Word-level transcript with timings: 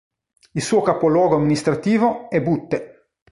Il 0.55 0.63
suo 0.63 0.81
capoluogo 0.81 1.35
amministrativo 1.35 2.27
è 2.31 2.41
Butte. 2.41 3.09